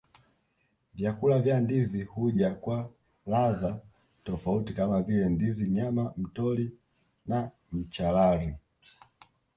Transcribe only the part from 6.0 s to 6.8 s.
mtori